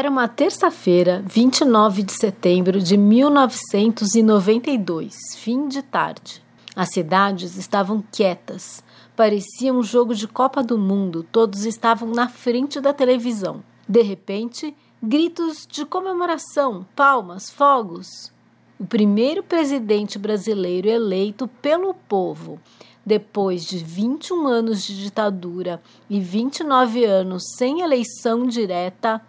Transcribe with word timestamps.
Era 0.00 0.08
uma 0.08 0.26
terça-feira, 0.26 1.22
29 1.26 2.02
de 2.02 2.12
setembro 2.12 2.80
de 2.80 2.96
1992, 2.96 5.14
fim 5.36 5.68
de 5.68 5.82
tarde. 5.82 6.42
As 6.74 6.88
cidades 6.88 7.58
estavam 7.58 8.02
quietas. 8.10 8.82
Parecia 9.14 9.74
um 9.74 9.82
jogo 9.82 10.14
de 10.14 10.26
Copa 10.26 10.62
do 10.62 10.78
Mundo, 10.78 11.22
todos 11.30 11.66
estavam 11.66 12.12
na 12.12 12.30
frente 12.30 12.80
da 12.80 12.94
televisão. 12.94 13.62
De 13.86 14.00
repente, 14.00 14.74
gritos 15.02 15.68
de 15.70 15.84
comemoração, 15.84 16.86
palmas, 16.96 17.50
fogos. 17.50 18.32
O 18.78 18.86
primeiro 18.86 19.42
presidente 19.42 20.18
brasileiro 20.18 20.88
eleito 20.88 21.46
pelo 21.60 21.92
povo, 21.92 22.58
depois 23.04 23.66
de 23.66 23.76
21 23.76 24.46
anos 24.46 24.82
de 24.82 24.98
ditadura 24.98 25.82
e 26.08 26.18
29 26.18 27.04
anos 27.04 27.42
sem 27.58 27.82
eleição 27.82 28.46
direta, 28.46 29.20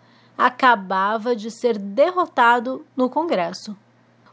acabava 0.41 1.35
de 1.35 1.51
ser 1.51 1.77
derrotado 1.77 2.83
no 2.97 3.07
Congresso. 3.09 3.77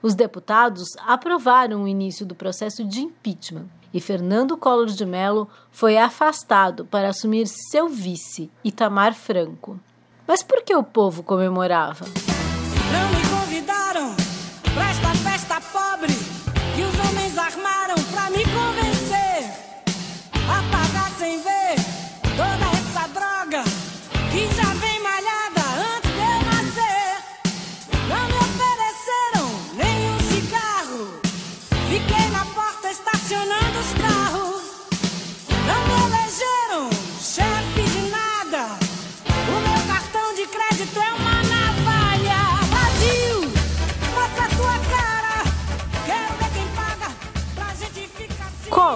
Os 0.00 0.14
deputados 0.14 0.96
aprovaram 1.06 1.82
o 1.82 1.88
início 1.88 2.24
do 2.24 2.34
processo 2.34 2.82
de 2.82 3.02
impeachment 3.02 3.66
e 3.92 4.00
Fernando 4.00 4.56
Collor 4.56 4.86
de 4.86 5.04
Mello 5.04 5.48
foi 5.70 5.98
afastado 5.98 6.86
para 6.86 7.10
assumir 7.10 7.46
seu 7.46 7.90
vice, 7.90 8.50
Itamar 8.64 9.12
Franco. 9.12 9.78
Mas 10.26 10.42
por 10.42 10.62
que 10.62 10.74
o 10.74 10.82
povo 10.82 11.22
comemorava? 11.22 12.06
Não 12.06 13.08
me 13.10 13.28
convidaram 13.28 14.14
para 14.74 14.90
esta 14.90 15.14
festa 15.14 15.60
pobre 15.72 16.12
que 16.74 16.82
os 16.84 17.06
homens 17.06 17.36
armaram 17.36 17.96
para 18.14 18.30
me 18.30 18.44
convencer 18.44 19.50
a 20.32 20.62
pagar 20.70 21.10
sem 21.18 21.38
ver 21.42 21.76
toda 22.34 22.66
essa 22.78 23.08
droga 23.08 23.62
que 24.30 24.54
já 24.54 24.74
vem 24.74 24.87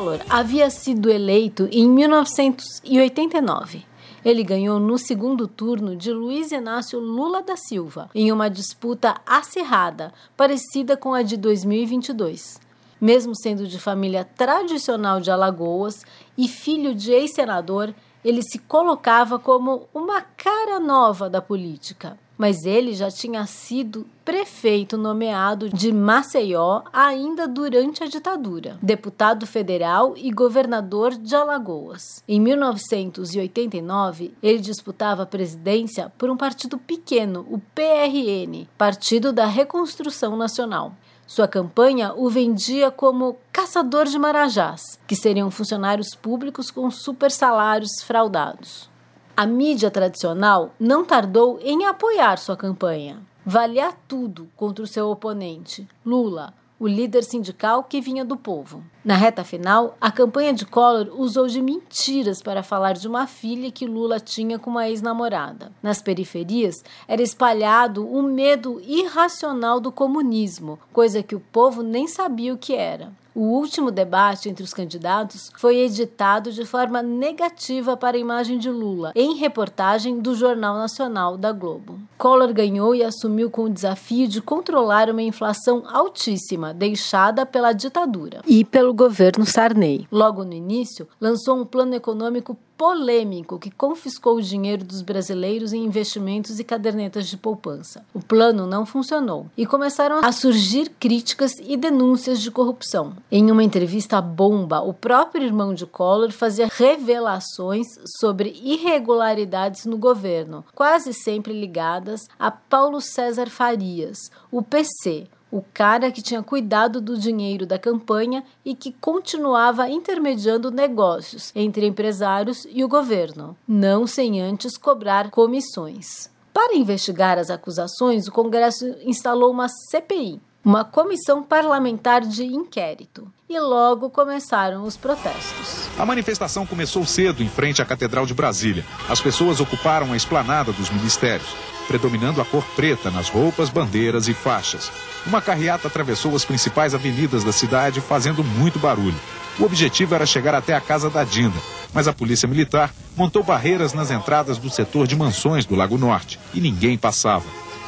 Collor 0.03 0.21
havia 0.29 0.69
sido 0.69 1.09
eleito 1.09 1.69
em 1.71 1.89
1989. 1.89 3.87
Ele 4.25 4.43
ganhou 4.43 4.81
no 4.81 4.99
segundo 4.99 5.47
turno 5.47 5.95
de 5.95 6.11
Luiz 6.13 6.51
Inácio 6.51 6.99
Lula 6.99 7.41
da 7.41 7.57
Silva, 7.57 8.11
em 8.13 8.33
uma 8.33 8.51
disputa 8.51 9.21
acirrada, 9.25 10.13
parecida 10.37 10.97
com 10.97 11.15
a 11.15 11.23
de 11.23 11.37
2022. 11.37 12.61
Mesmo 13.01 13.33
sendo 13.37 13.65
de 13.69 13.79
família 13.79 14.25
tradicional 14.25 15.21
de 15.21 15.31
Alagoas 15.31 16.05
e 16.37 16.49
filho 16.49 16.97
de 16.97 17.13
ex-senador, 17.13 17.95
ele 18.25 18.43
se 18.43 18.59
colocava 18.59 19.39
como 19.39 19.89
uma 19.95 20.21
cara 20.21 20.81
nova 20.81 21.31
da 21.31 21.41
política. 21.41 22.19
Mas 22.43 22.65
ele 22.65 22.93
já 22.93 23.09
tinha 23.09 23.47
sido 23.47 24.05
prefeito 24.25 24.99
nomeado 24.99 25.69
de 25.69 25.93
Maceió 25.93 26.83
ainda 26.93 27.47
durante 27.47 28.03
a 28.03 28.09
ditadura, 28.09 28.81
deputado 28.83 29.47
federal 29.47 30.15
e 30.17 30.29
governador 30.33 31.15
de 31.15 31.37
Alagoas. 31.37 32.03
Em 32.27 32.41
1989, 32.41 34.35
ele 34.43 34.59
disputava 34.59 35.23
a 35.23 35.27
presidência 35.27 36.13
por 36.19 36.31
um 36.31 36.37
partido 36.37 36.79
pequeno, 36.79 37.47
o 37.49 37.61
PRN, 37.61 38.67
Partido 38.77 39.33
da 39.33 39.47
Reconstrução 39.47 40.37
Nacional. 40.37 40.97
Sua 41.25 41.47
campanha 41.47 42.13
o 42.13 42.29
vendia 42.29 42.91
como 42.91 43.37
caçador 43.53 44.07
de 44.07 44.19
marajás, 44.19 44.99
que 45.07 45.15
seriam 45.15 45.49
funcionários 45.49 46.13
públicos 46.17 46.73
com 46.73 46.91
super 46.91 47.31
salários 47.31 48.03
fraudados. 48.03 48.91
A 49.35 49.47
mídia 49.47 49.91
tradicional 49.91 50.75
não 50.79 51.07
tardou 51.07 51.59
em 51.63 51.87
apoiar 51.87 52.37
sua 52.37 52.55
campanha. 52.55 53.23
Valia 53.47 53.91
tudo 54.07 54.51
contra 54.55 54.85
o 54.85 54.87
seu 54.87 55.09
oponente, 55.09 55.89
Lula, 56.05 56.53
o 56.79 56.87
líder 56.87 57.25
sindical 57.25 57.83
que 57.83 57.99
vinha 57.99 58.27
do 58.27 58.37
povo. 58.37 58.85
Na 59.03 59.15
reta 59.15 59.43
final, 59.43 59.97
a 59.99 60.13
campanha 60.13 60.53
de 60.53 60.67
Collor 60.67 61.09
usou 61.19 61.47
de 61.47 61.63
mentiras 61.63 62.43
para 62.43 62.63
falar 62.63 62.93
de 62.93 63.09
uma 63.09 63.27
filha 63.27 63.71
que 63.71 63.87
Lula 63.87 64.21
tinha 64.21 64.59
com 64.59 64.69
uma 64.69 64.87
ex-namorada. 64.89 65.73
Nas 65.83 66.03
periferias, 66.03 66.85
era 67.09 67.23
espalhado 67.23 68.07
um 68.07 68.23
medo 68.23 68.83
irracional 68.85 69.81
do 69.81 69.91
comunismo, 69.91 70.79
coisa 70.93 71.23
que 71.23 71.35
o 71.35 71.41
povo 71.41 71.83
nem 71.83 72.07
sabia 72.07 72.53
o 72.53 72.59
que 72.59 72.75
era. 72.75 73.13
O 73.35 73.41
último 73.41 73.91
debate 73.91 74.51
entre 74.51 74.63
os 74.63 74.75
candidatos 74.75 75.51
foi 75.57 75.79
editado 75.79 76.53
de 76.53 76.67
forma 76.67 77.03
negativa 77.03 77.97
para 77.97 78.17
a 78.17 78.21
imagem 78.21 78.59
de 78.59 78.69
Lula, 78.69 79.13
em 79.15 79.37
reportagem 79.37 80.21
do 80.21 80.35
Jornal 80.35 80.77
Nacional 80.77 81.39
da 81.39 81.51
Globo. 81.51 81.99
Collor 82.19 82.53
ganhou 82.53 82.95
e 82.95 83.03
assumiu 83.03 83.51
com 83.51 83.65
o 83.65 83.71
desafio 83.71 84.29
de 84.29 84.43
controlar 84.43 85.09
uma 85.09 85.23
inflação 85.23 85.83
altíssima 85.89 86.75
deixada 86.75 87.47
pela 87.47 87.73
ditadura 87.73 88.43
e 88.47 88.65
pelo 88.65 88.93
governo 88.93 89.47
Sarney. 89.47 90.07
Logo 90.13 90.45
no 90.45 90.53
início, 90.53 91.09
lançou 91.19 91.59
um 91.59 91.65
plano 91.65 91.95
econômico 91.95 92.57
polêmico 92.83 93.61
que 93.61 93.71
confiscou 93.71 94.39
o 94.39 94.43
dinheiro 94.43 94.85
dos 94.85 95.03
brasileiros 95.03 95.73
em 95.73 95.85
investimentos 95.85 96.59
e 96.59 96.65
cadernetas 96.65 97.29
de 97.29 97.37
poupança. 97.37 98.05
O 98.13 98.19
plano 98.19 98.67
não 98.67 98.85
funcionou 98.85 99.47
e 99.57 99.65
começaram 99.65 100.19
a 100.21 100.33
surgir 100.33 100.91
críticas 100.99 101.53
e 101.61 101.77
denúncias 101.77 102.43
de 102.43 102.51
corrupção. 102.51 103.13
Em 103.31 103.53
uma 103.53 103.63
entrevista 103.63 104.21
bomba, 104.21 104.81
o 104.81 104.93
próprio 104.93 105.45
irmão 105.45 105.73
de 105.73 105.87
Collor 105.87 106.33
fazia 106.33 106.69
revelações 106.73 107.87
sobre 108.19 108.53
irregularidades 108.65 109.87
no 109.87 109.97
governo, 109.97 110.65
quase 110.75 111.15
sempre 111.15 111.53
ligadas 111.53 112.27
a 112.37 112.51
Paulo 112.51 113.01
César 113.01 113.49
Farias, 113.49 114.29
o 114.51 114.61
PC, 114.61 115.29
o 115.53 115.63
cara 115.75 116.11
que 116.11 116.23
tinha 116.23 116.43
cuidado 116.43 116.99
do 116.99 117.19
dinheiro 117.19 117.67
da 117.67 117.79
campanha 117.79 118.43
e 118.65 118.75
que 118.75 118.91
continuava 118.91 119.91
intermediando 119.91 120.71
negócios 120.71 121.53
entre 121.55 121.87
empresários 121.87 122.67
e 122.71 122.83
o 122.83 122.89
governo, 122.89 123.55
não 123.69 124.07
sem 124.07 124.41
antes 124.41 124.79
cobrar 124.79 125.31
comissões. 125.31 126.31
Para 126.55 126.75
investigar 126.75 127.39
as 127.39 127.51
acusações, 127.51 128.27
o 128.27 128.33
Congresso 128.33 128.87
instalou 129.05 129.51
uma 129.51 129.69
CPI, 129.69 130.41
uma 130.65 130.85
comissão 130.85 131.43
parlamentar 131.43 132.21
de 132.21 132.45
inquérito, 132.45 133.27
e 133.49 133.59
logo 133.59 134.09
começaram 134.09 134.85
os 134.85 134.97
protestos. 134.97 135.89
A 135.99 136.07
manifestação 136.07 136.65
começou 136.65 137.05
cedo 137.05 137.43
em 137.43 137.49
frente 137.49 137.83
à 137.83 137.85
Catedral 137.85 138.25
de 138.25 138.33
Brasília. 138.33 138.85
As 139.09 139.21
pessoas 139.21 139.61
ocuparam 139.61 140.13
a 140.13 140.17
esplanada 140.17 140.73
dos 140.73 140.89
ministérios, 140.89 141.49
predominando 141.89 142.41
a 142.41 142.45
cor 142.45 142.65
preta 142.77 143.11
nas 143.11 143.29
roupas, 143.29 143.69
bandeiras 143.69 144.29
e 144.29 144.35
faixas. 144.35 144.91
Uma 145.27 145.43
carreata 145.43 145.89
atravessou 145.89 146.35
as 146.37 146.45
principais 146.45 146.95
avenidas 146.95 147.43
da 147.43 147.53
cidade, 147.53 148.01
fazendo 148.01 148.45
muito 148.45 148.79
barulho. 148.79 149.19
O 149.59 149.65
objetivo 149.65 150.15
era 150.15 150.25
chegar 150.25 150.55
até 150.55 150.75
a 150.75 150.81
casa 150.81 151.11
da 151.11 151.25
Dinda, 151.25 151.59
mas 151.93 152.09
a 152.09 152.13
polícia 152.13 152.49
militar 152.49 152.95
montou 153.17 153.43
barreiras 153.43 153.93
nas 153.93 154.11
entradas 154.11 154.59
do 154.59 154.71
setor 154.71 155.07
de 155.07 155.17
mansões 155.17 155.67
do 155.67 155.75
Lago 155.75 155.99
Norte 155.99 156.39
e 156.55 156.61
ninguém 156.61 156.97
passava. 156.97 157.45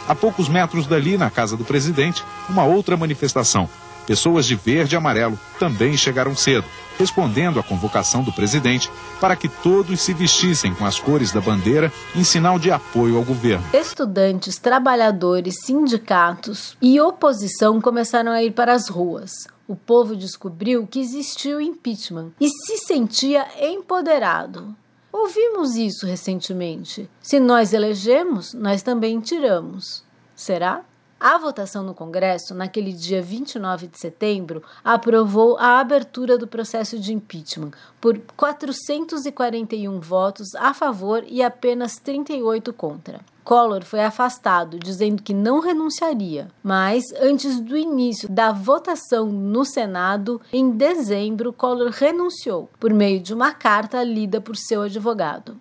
A 0.08 0.14
poucos 0.14 0.48
metros 0.48 0.86
dali, 0.86 1.16
na 1.16 1.30
casa 1.30 1.56
do 1.56 1.64
presidente, 1.64 2.22
uma 2.48 2.64
outra 2.64 2.96
manifestação. 2.96 3.68
Pessoas 4.06 4.44
de 4.44 4.54
verde 4.54 4.94
e 4.94 4.98
amarelo 4.98 5.38
também 5.58 5.96
chegaram 5.96 6.36
cedo, 6.36 6.66
respondendo 6.98 7.58
à 7.58 7.62
convocação 7.62 8.22
do 8.22 8.32
presidente 8.32 8.90
para 9.18 9.34
que 9.34 9.48
todos 9.48 10.00
se 10.00 10.12
vestissem 10.12 10.74
com 10.74 10.84
as 10.84 10.98
cores 10.98 11.32
da 11.32 11.40
bandeira 11.40 11.90
em 12.14 12.22
sinal 12.22 12.58
de 12.58 12.70
apoio 12.70 13.16
ao 13.16 13.24
governo. 13.24 13.64
Estudantes, 13.72 14.58
trabalhadores, 14.58 15.54
sindicatos 15.64 16.76
e 16.82 17.00
oposição 17.00 17.80
começaram 17.80 18.32
a 18.32 18.42
ir 18.42 18.52
para 18.52 18.74
as 18.74 18.88
ruas. 18.88 19.46
O 19.66 19.74
povo 19.74 20.14
descobriu 20.14 20.86
que 20.86 21.00
existia 21.00 21.56
o 21.56 21.60
impeachment 21.60 22.32
e 22.38 22.48
se 22.48 22.76
sentia 22.76 23.46
empoderado. 23.58 24.76
Ouvimos 25.16 25.76
isso 25.76 26.06
recentemente. 26.06 27.08
Se 27.20 27.38
nós 27.38 27.72
elegemos, 27.72 28.52
nós 28.52 28.82
também 28.82 29.20
tiramos. 29.20 30.04
Será? 30.34 30.84
A 31.26 31.38
votação 31.38 31.82
no 31.82 31.94
Congresso, 31.94 32.54
naquele 32.54 32.92
dia 32.92 33.22
29 33.22 33.86
de 33.86 33.98
setembro, 33.98 34.62
aprovou 34.84 35.56
a 35.56 35.80
abertura 35.80 36.36
do 36.36 36.46
processo 36.46 37.00
de 37.00 37.14
impeachment 37.14 37.70
por 37.98 38.20
441 38.36 40.00
votos 40.00 40.54
a 40.54 40.74
favor 40.74 41.24
e 41.26 41.42
apenas 41.42 41.96
38 41.96 42.74
contra. 42.74 43.20
Collor 43.42 43.84
foi 43.86 44.04
afastado, 44.04 44.78
dizendo 44.78 45.22
que 45.22 45.32
não 45.32 45.60
renunciaria, 45.60 46.48
mas 46.62 47.04
antes 47.18 47.58
do 47.58 47.74
início 47.74 48.28
da 48.28 48.52
votação 48.52 49.24
no 49.24 49.64
Senado, 49.64 50.42
em 50.52 50.72
dezembro, 50.72 51.54
Collor 51.54 51.88
renunciou 51.88 52.68
por 52.78 52.92
meio 52.92 53.18
de 53.18 53.32
uma 53.32 53.50
carta 53.54 54.04
lida 54.04 54.42
por 54.42 54.56
seu 54.56 54.82
advogado. 54.82 55.58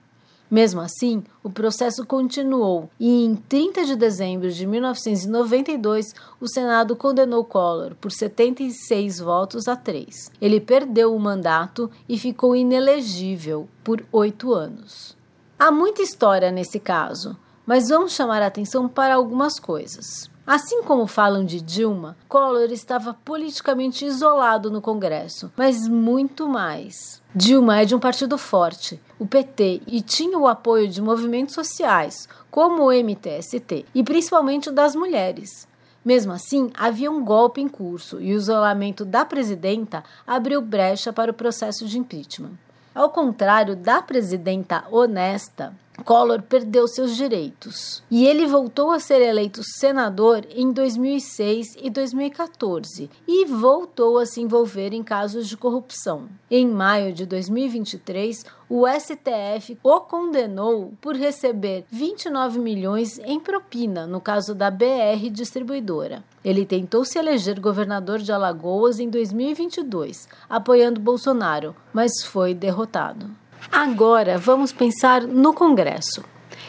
Mesmo 0.54 0.82
assim, 0.82 1.24
o 1.42 1.50
processo 1.50 2.06
continuou 2.06 2.88
e, 3.00 3.26
em 3.26 3.36
30 3.36 3.86
de 3.86 3.96
dezembro 3.96 4.52
de 4.52 4.68
1992, 4.68 6.14
o 6.40 6.48
Senado 6.48 6.96
condenou 6.96 7.44
Collor 7.44 7.96
por 7.96 8.12
76 8.12 9.18
votos 9.18 9.68
a 9.68 9.76
3. 9.76 10.32
Ele 10.40 10.62
perdeu 10.62 11.16
o 11.16 11.20
mandato 11.20 11.90
e 12.08 12.20
ficou 12.20 12.56
inelegível 12.56 13.68
por 13.84 14.06
oito 14.12 14.54
anos. 14.54 15.18
Há 15.58 15.72
muita 15.72 16.04
história 16.04 16.52
nesse 16.52 16.80
caso, 16.80 17.36
mas 17.66 17.90
vamos 17.90 18.14
chamar 18.14 18.44
a 18.44 18.46
atenção 18.46 18.88
para 18.88 19.16
algumas 19.16 19.60
coisas. 19.60 20.30
Assim 20.46 20.84
como 20.84 21.08
falam 21.08 21.46
de 21.46 21.62
Dilma, 21.62 22.18
Collor 22.28 22.70
estava 22.70 23.14
politicamente 23.14 24.04
isolado 24.04 24.70
no 24.70 24.82
Congresso, 24.82 25.50
mas 25.56 25.88
muito 25.88 26.50
mais. 26.50 27.22
Dilma 27.34 27.80
é 27.80 27.86
de 27.86 27.96
um 27.96 28.00
partido 28.00 28.38
forte, 28.38 29.02
o 29.18 29.26
PT, 29.26 29.84
e 29.88 30.02
tinha 30.02 30.38
o 30.38 30.46
apoio 30.46 30.90
de 30.90 31.02
movimentos 31.02 31.56
sociais, 31.56 32.28
como 32.52 32.84
o 32.84 32.92
MTST, 32.92 33.86
e 33.96 34.04
principalmente 34.04 34.70
das 34.70 34.96
mulheres. 34.96 35.66
Mesmo 36.04 36.34
assim, 36.34 36.72
havia 36.78 37.10
um 37.10 37.24
golpe 37.24 37.62
em 37.62 37.70
curso 37.70 38.20
e 38.20 38.34
o 38.34 38.38
isolamento 38.38 39.06
da 39.06 39.24
presidenta 39.24 40.04
abriu 40.28 40.62
brecha 40.62 41.14
para 41.14 41.32
o 41.32 41.34
processo 41.34 41.86
de 41.86 41.98
impeachment. 41.98 42.52
Ao 42.94 43.10
contrário 43.10 43.78
da 43.78 44.02
presidenta 44.02 44.84
honesta, 44.92 45.74
Collor 46.02 46.42
perdeu 46.42 46.88
seus 46.88 47.16
direitos 47.16 48.04
e 48.10 48.26
ele 48.26 48.48
voltou 48.48 48.92
a 48.92 49.00
ser 49.00 49.22
eleito 49.22 49.62
senador 49.64 50.46
em 50.50 50.72
2006 50.72 51.78
e 51.82 51.90
2014 51.90 53.10
e 53.28 53.46
voltou 53.46 54.18
a 54.18 54.26
se 54.26 54.42
envolver 54.42 54.92
em 54.92 55.04
casos 55.04 55.48
de 55.48 55.56
corrupção. 55.56 56.28
Em 56.50 56.68
maio 56.68 57.14
de 57.14 57.26
2023, 57.26 58.44
o 58.70 58.86
STF 58.88 59.78
o 59.84 60.02
condenou 60.02 60.94
por 61.00 61.16
receber 61.16 61.86
29 61.90 62.60
milhões 62.60 63.20
em 63.20 63.40
propina 63.40 64.08
no 64.08 64.20
caso 64.20 64.56
da 64.56 64.72
BR 64.72 65.30
Distribuidora. 65.32 66.24
Ele 66.44 66.66
tentou 66.66 67.06
se 67.06 67.18
eleger 67.20 67.60
governador 67.60 68.20
de 68.20 68.32
Alagoas 68.32 69.00
em 69.00 69.10
2022, 69.10 70.28
apoiando 70.50 71.00
Bolsonaro, 71.00 71.76
mas 71.94 72.24
foi 72.24 72.54
derrotado. 72.54 73.43
Agora 73.72 74.38
vamos 74.38 74.72
pensar 74.72 75.22
no 75.22 75.54
Congresso. 75.54 76.24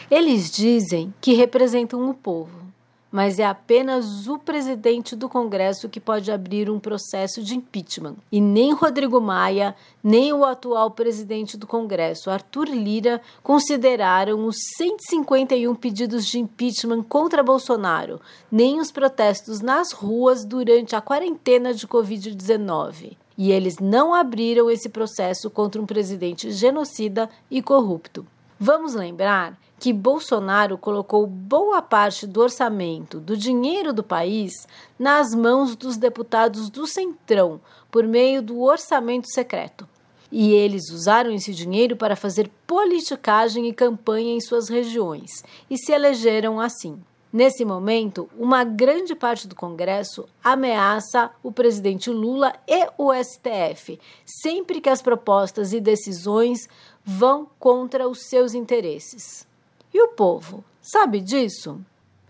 Eles 0.09 0.49
dizem 0.51 1.13
que 1.19 1.33
representam 1.33 2.09
o 2.09 2.13
povo, 2.13 2.65
mas 3.11 3.39
é 3.39 3.45
apenas 3.45 4.27
o 4.27 4.37
presidente 4.37 5.15
do 5.15 5.29
Congresso 5.29 5.89
que 5.89 5.99
pode 5.99 6.31
abrir 6.31 6.69
um 6.69 6.79
processo 6.79 7.41
de 7.43 7.55
impeachment. 7.55 8.15
E 8.31 8.39
nem 8.39 8.73
Rodrigo 8.73 9.19
Maia, 9.19 9.75
nem 10.03 10.33
o 10.33 10.45
atual 10.45 10.91
presidente 10.91 11.57
do 11.57 11.65
Congresso, 11.65 12.29
Arthur 12.29 12.67
Lira, 12.67 13.21
consideraram 13.41 14.45
os 14.45 14.57
151 14.77 15.73
pedidos 15.75 16.25
de 16.25 16.39
impeachment 16.39 17.03
contra 17.03 17.43
Bolsonaro, 17.43 18.19
nem 18.51 18.79
os 18.79 18.91
protestos 18.91 19.61
nas 19.61 19.91
ruas 19.91 20.45
durante 20.45 20.95
a 20.95 21.01
quarentena 21.01 21.73
de 21.73 21.87
Covid-19 21.87 23.17
e 23.37 23.51
eles 23.51 23.79
não 23.79 24.13
abriram 24.13 24.69
esse 24.69 24.89
processo 24.89 25.49
contra 25.49 25.81
um 25.81 25.85
presidente 25.85 26.51
genocida 26.51 27.29
e 27.49 27.61
corrupto. 27.61 28.25
Vamos 28.59 28.93
lembrar 28.93 29.57
que 29.77 29.91
Bolsonaro 29.91 30.77
colocou 30.77 31.27
boa 31.27 31.81
parte 31.81 32.25
do 32.25 32.39
orçamento, 32.39 33.19
do 33.19 33.35
dinheiro 33.35 33.91
do 33.91 34.01
país, 34.01 34.53
nas 34.97 35.35
mãos 35.35 35.75
dos 35.75 35.97
deputados 35.97 36.69
do 36.69 36.87
Centrão, 36.87 37.59
por 37.91 38.07
meio 38.07 38.41
do 38.41 38.61
orçamento 38.61 39.29
secreto. 39.29 39.87
E 40.31 40.53
eles 40.53 40.89
usaram 40.89 41.31
esse 41.31 41.53
dinheiro 41.53 41.95
para 41.95 42.15
fazer 42.15 42.49
politicagem 42.65 43.67
e 43.67 43.73
campanha 43.73 44.33
em 44.33 44.41
suas 44.41 44.69
regiões 44.69 45.43
e 45.69 45.77
se 45.77 45.91
elegeram 45.91 46.59
assim. 46.59 46.99
Nesse 47.35 47.65
momento, 47.65 48.29
uma 48.39 48.63
grande 48.63 49.13
parte 49.13 49.45
do 49.45 49.55
Congresso 49.55 50.25
ameaça 50.41 51.29
o 51.43 51.51
presidente 51.51 52.09
Lula 52.09 52.53
e 52.65 52.87
o 52.97 53.11
STF, 53.13 53.99
sempre 54.25 54.79
que 54.79 54.87
as 54.87 55.01
propostas 55.01 55.73
e 55.73 55.81
decisões 55.81 56.69
vão 57.03 57.45
contra 57.59 58.07
os 58.07 58.29
seus 58.29 58.53
interesses. 58.53 59.45
E 59.93 60.01
o 60.01 60.07
povo 60.13 60.63
sabe 60.81 61.19
disso? 61.19 61.81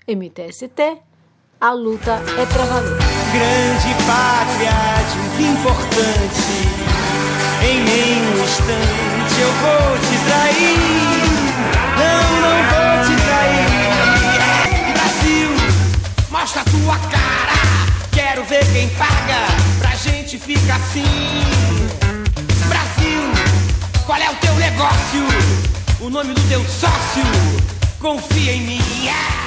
MTST, 0.07 0.97
a 1.61 1.71
luta 1.71 2.13
é 2.15 2.45
pra 2.51 2.65
valer. 2.65 2.97
Grande 3.31 3.93
pátria, 4.07 4.71
de 5.37 5.43
importante, 5.43 6.49
em 7.63 7.83
nenhum 7.83 8.43
instante 8.43 9.39
eu 9.39 9.51
vou 9.61 9.97
te 9.99 10.17
trair. 10.25 10.95
Não, 11.95 12.41
não 12.41 12.69
vou 12.71 12.84
Mostra 16.55 16.61
a 16.61 16.79
tua 16.79 16.97
cara, 17.09 17.89
quero 18.13 18.45
ver 18.45 18.65
quem 18.71 18.87
paga 18.89 19.45
pra 19.77 19.93
gente 19.95 20.37
ficar 20.37 20.77
assim. 20.77 21.03
Brasil, 22.69 23.21
qual 24.05 24.17
é 24.17 24.29
o 24.29 24.35
teu 24.35 24.55
negócio? 24.55 25.27
O 25.99 26.09
nome 26.09 26.33
do 26.33 26.41
teu 26.47 26.61
sócio? 26.61 27.23
Confia 27.99 28.53
em 28.53 28.61
mim. 28.61 28.81
Yeah! 29.03 29.44